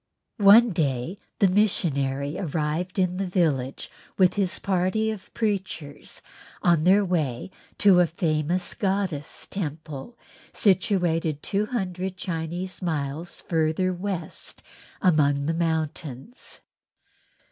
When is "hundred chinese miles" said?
11.67-13.41